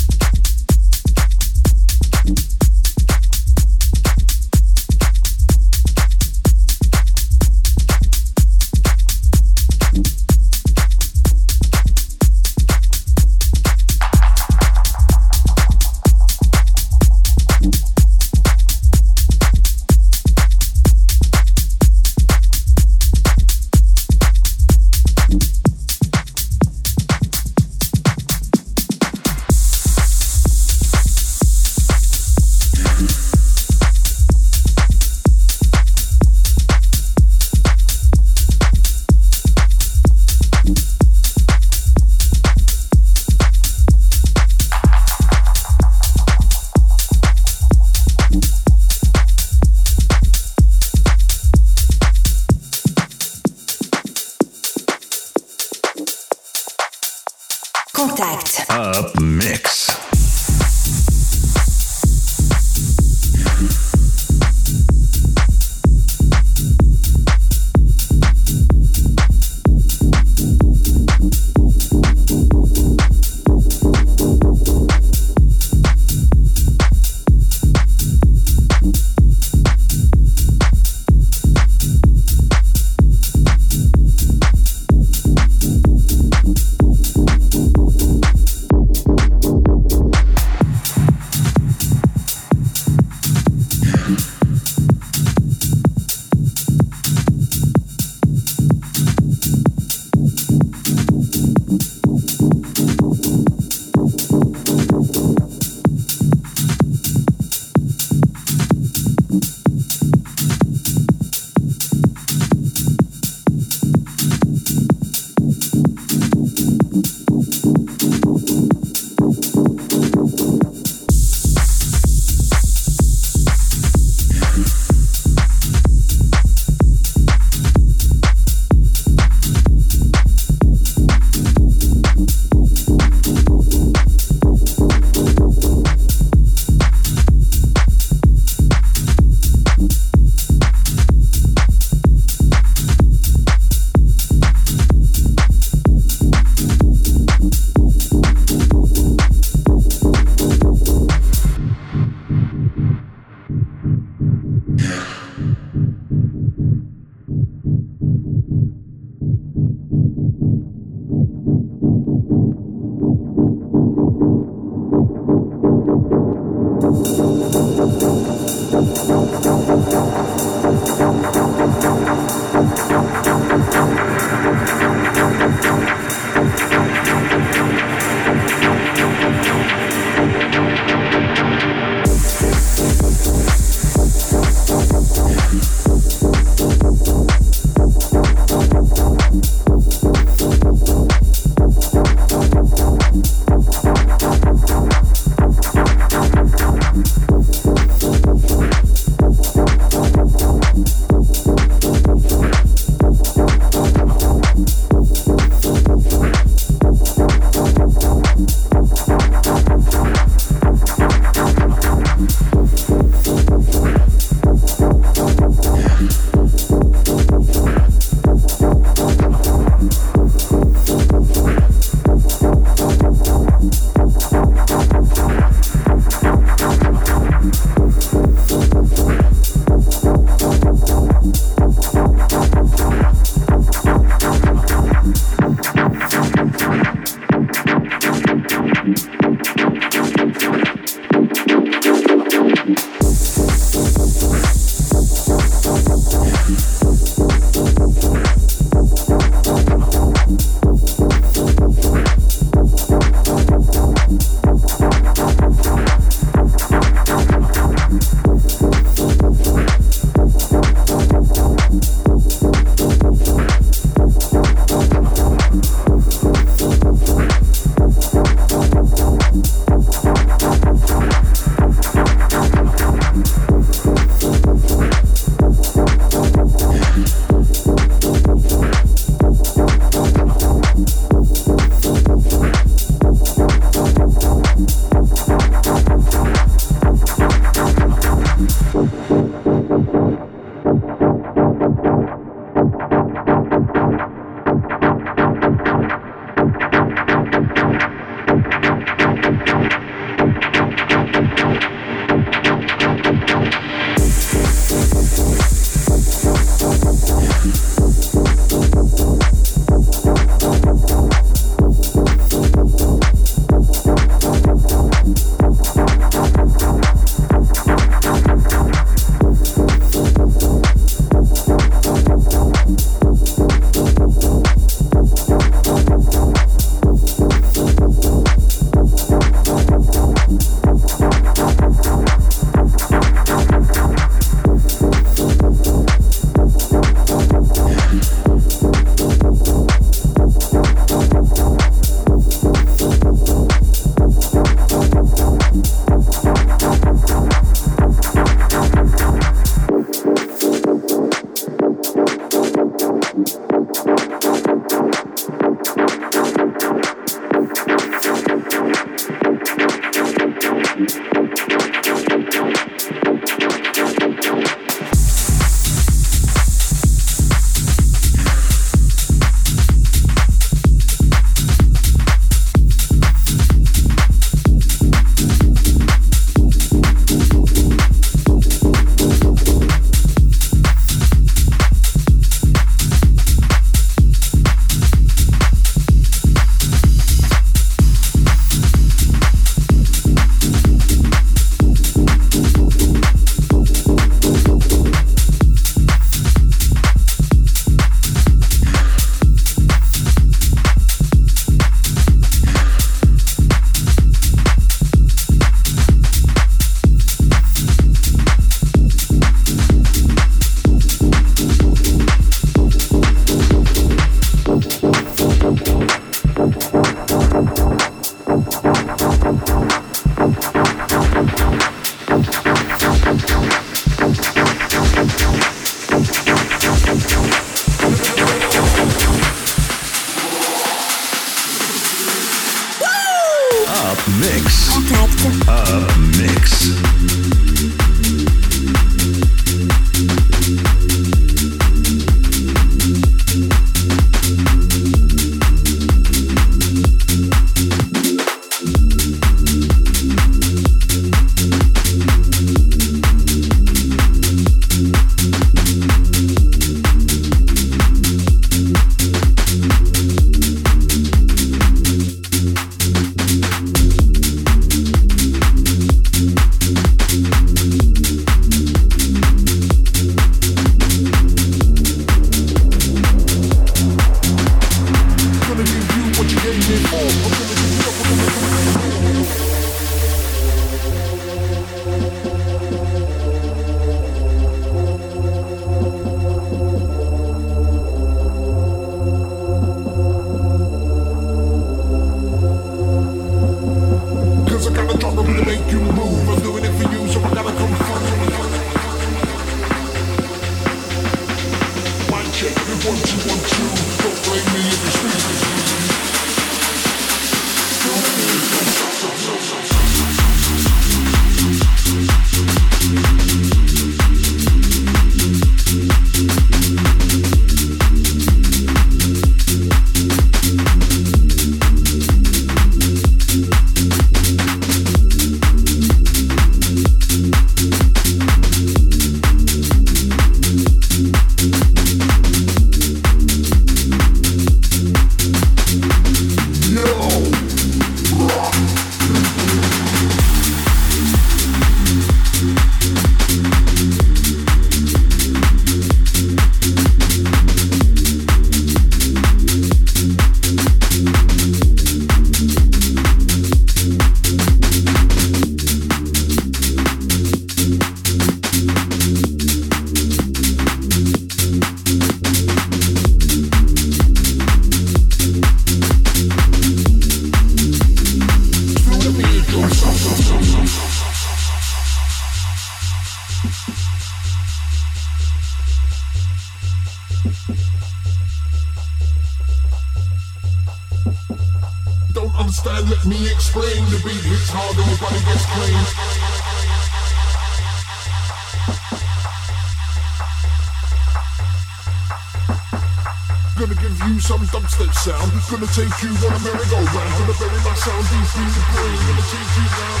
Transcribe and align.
Gonna 593.60 593.74
give 593.74 593.98
you 594.08 594.20
some 594.20 594.40
dumpstep 594.46 594.94
sound, 594.94 595.30
gonna 595.50 595.66
take 595.66 595.92
you 596.02 596.08
on 596.24 596.32
a 596.32 596.40
merry-go-round. 596.40 597.12
Gonna 597.20 597.36
bury 597.36 597.60
my 597.60 597.74
sound. 597.74 598.04
Deep 598.08 598.32
in 598.40 598.48
the 598.48 598.62
brain 598.72 598.96
Gonna 599.04 599.24
take 599.28 599.52
you 599.56 599.66
round 599.76 600.00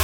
and 0.00 0.03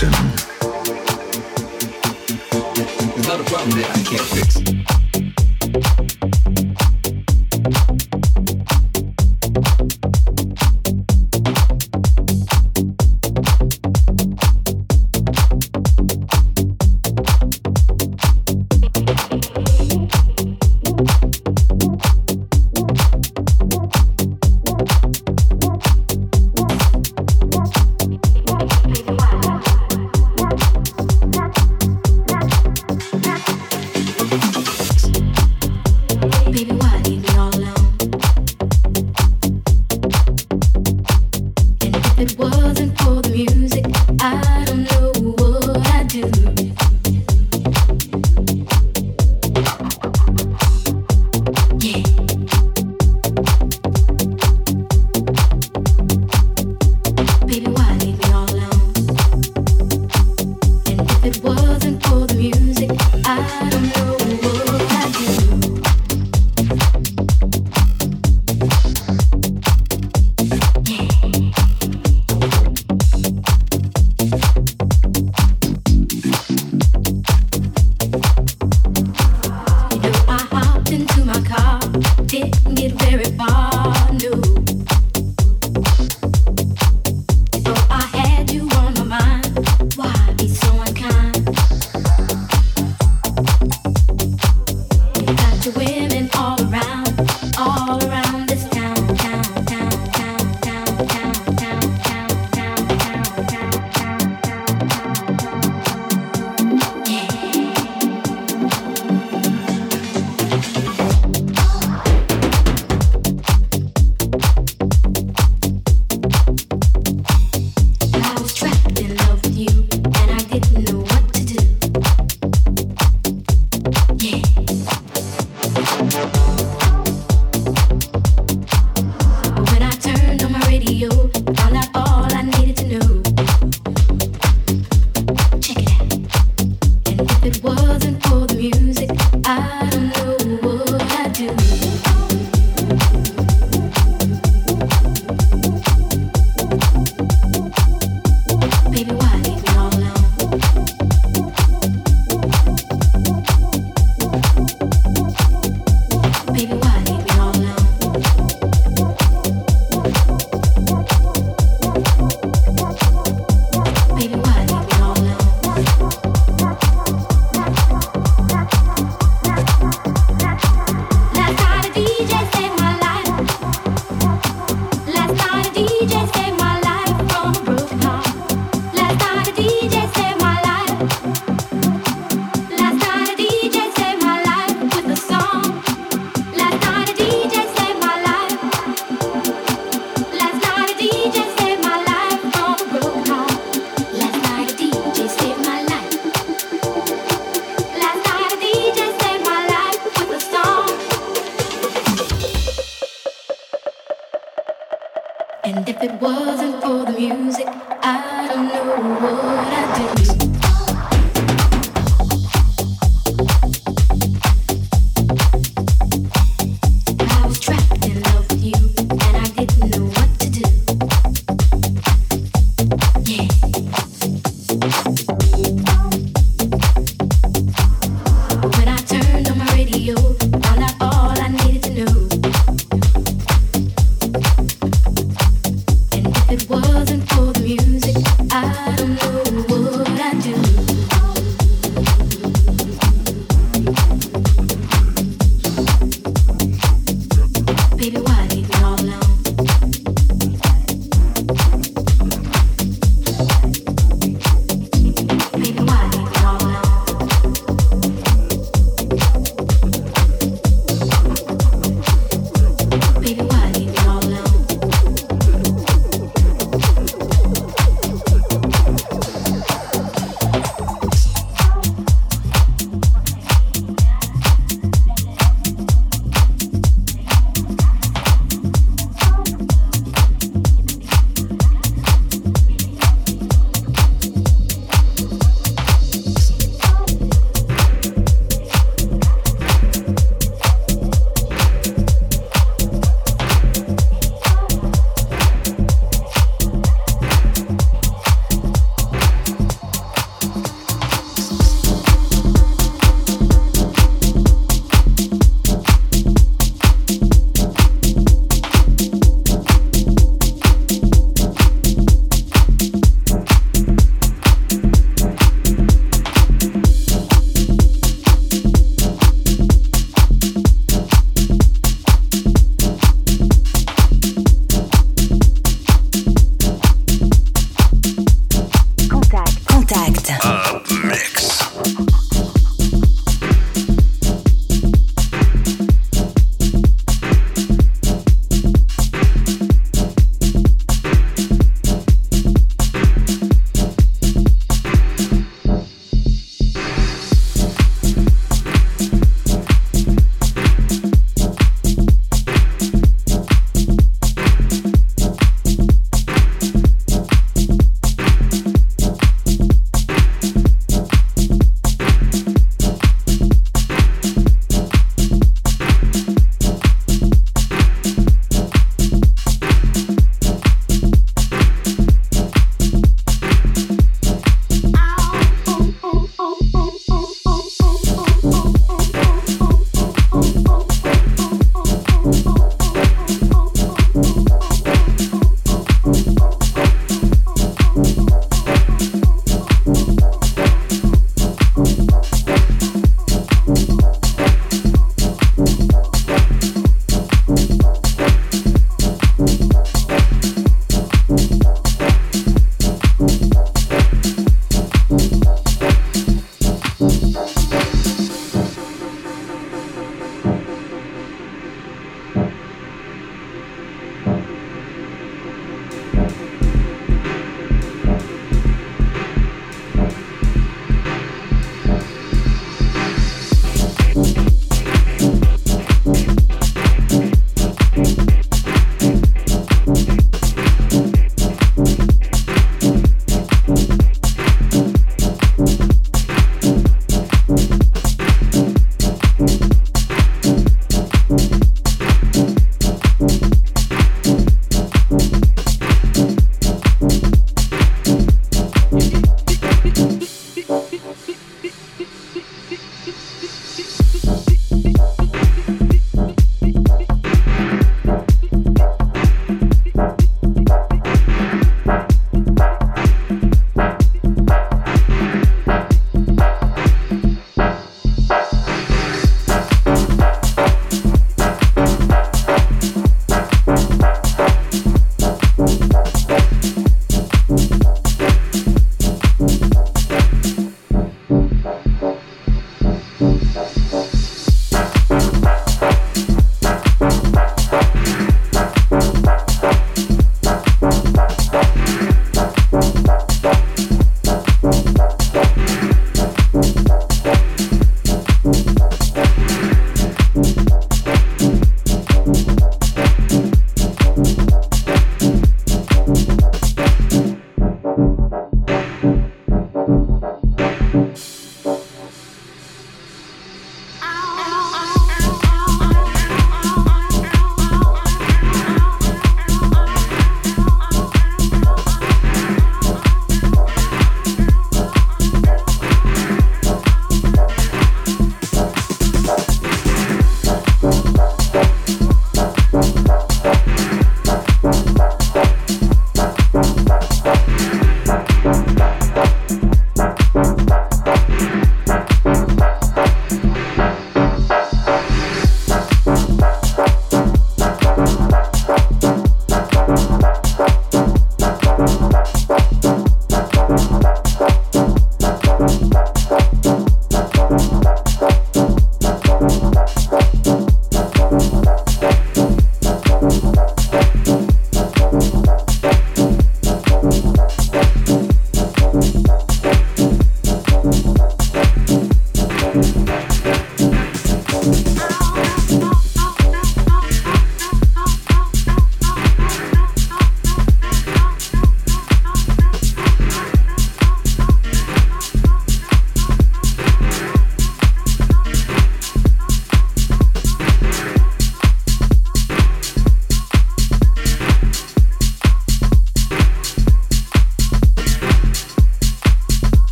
There's 0.00 0.10
not 3.28 3.40
a 3.40 3.44
problem 3.44 3.78
that 3.78 3.90
I 3.96 4.02
can't 4.02 4.20
fix. 4.22 4.63